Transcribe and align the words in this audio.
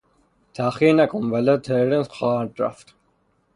تاخیر 0.55 0.93
نکن 0.99 1.23
والا 1.31 1.55
ترن 1.65 2.03
خواهد 2.15 2.51
رفت. 2.61 2.87